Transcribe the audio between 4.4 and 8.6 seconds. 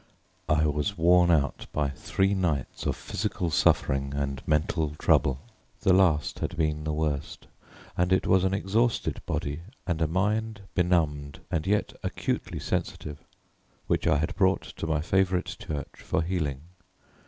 mental trouble: the last had been the worst, and it was an